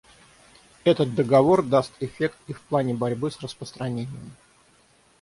Этот 0.83 1.13
договор 1.13 1.61
даст 1.61 1.93
эффект 1.99 2.35
и 2.47 2.53
в 2.53 2.61
плане 2.63 2.95
борьбы 2.95 3.29
с 3.29 3.39
распространением. 3.39 4.31